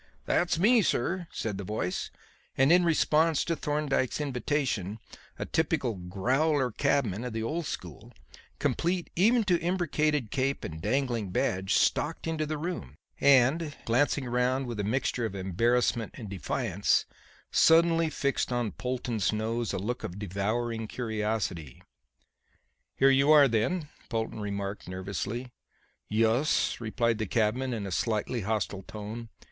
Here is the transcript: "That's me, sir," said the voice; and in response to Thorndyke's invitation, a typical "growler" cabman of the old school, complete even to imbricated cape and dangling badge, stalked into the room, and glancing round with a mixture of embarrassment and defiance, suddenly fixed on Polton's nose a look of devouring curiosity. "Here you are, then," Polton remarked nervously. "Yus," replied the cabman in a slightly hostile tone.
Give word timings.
"That's 0.25 0.57
me, 0.57 0.81
sir," 0.81 1.27
said 1.31 1.59
the 1.59 1.63
voice; 1.63 2.09
and 2.57 2.71
in 2.71 2.83
response 2.83 3.45
to 3.45 3.55
Thorndyke's 3.55 4.19
invitation, 4.19 4.97
a 5.37 5.45
typical 5.45 5.93
"growler" 5.93 6.71
cabman 6.71 7.23
of 7.23 7.33
the 7.33 7.43
old 7.43 7.67
school, 7.67 8.11
complete 8.57 9.11
even 9.15 9.43
to 9.43 9.59
imbricated 9.61 10.31
cape 10.31 10.63
and 10.63 10.81
dangling 10.81 11.29
badge, 11.29 11.75
stalked 11.75 12.25
into 12.25 12.47
the 12.47 12.57
room, 12.57 12.95
and 13.19 13.75
glancing 13.85 14.25
round 14.25 14.65
with 14.65 14.79
a 14.79 14.83
mixture 14.83 15.23
of 15.27 15.35
embarrassment 15.35 16.13
and 16.15 16.31
defiance, 16.31 17.05
suddenly 17.51 18.09
fixed 18.09 18.51
on 18.51 18.71
Polton's 18.71 19.31
nose 19.31 19.71
a 19.71 19.77
look 19.77 20.03
of 20.03 20.17
devouring 20.17 20.87
curiosity. 20.87 21.79
"Here 22.95 23.11
you 23.11 23.29
are, 23.31 23.47
then," 23.47 23.89
Polton 24.09 24.39
remarked 24.39 24.87
nervously. 24.87 25.51
"Yus," 26.09 26.77
replied 26.81 27.19
the 27.19 27.27
cabman 27.27 27.71
in 27.71 27.85
a 27.85 27.91
slightly 27.91 28.41
hostile 28.41 28.81
tone. 28.81 29.29